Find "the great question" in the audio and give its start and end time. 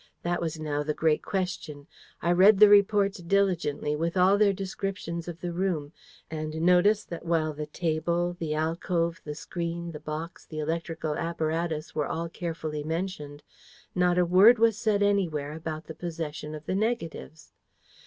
0.81-1.85